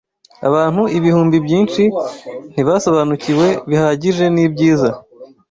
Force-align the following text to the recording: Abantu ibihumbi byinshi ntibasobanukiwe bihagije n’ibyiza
Abantu 0.47 0.81
ibihumbi 0.97 1.37
byinshi 1.45 1.83
ntibasobanukiwe 2.53 3.47
bihagije 3.69 4.25
n’ibyiza 4.35 4.89